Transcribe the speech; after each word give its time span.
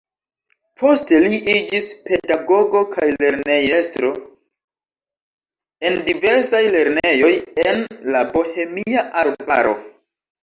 Poste 0.81 1.17
li 1.23 1.35
iĝis 1.55 1.89
pedagogo 2.05 2.79
kaj 2.95 3.09
lernejestro 3.23 4.07
en 5.89 5.99
diversaj 6.07 6.61
lernejoj 6.77 7.31
en 7.65 7.85
la 8.15 8.23
Bohemia 8.33 9.05
arbaro. 9.25 9.77